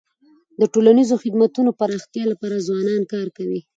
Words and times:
د 0.59 0.61
ټولنیزو 0.73 1.15
خدمتونو 1.23 1.69
د 1.73 1.75
پراختیا 1.79 2.23
لپاره 2.31 2.63
ځوانان 2.67 3.01
کار 3.13 3.27
کوي. 3.37 3.61